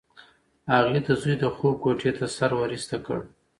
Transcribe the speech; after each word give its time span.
هغې 0.73 0.99
د 1.05 1.07
زوی 1.21 1.35
د 1.39 1.45
خوب 1.55 1.75
کوټې 1.83 2.11
ته 2.17 2.25
سر 2.35 2.51
ورایسته 2.59 2.97
کړ. 3.05 3.19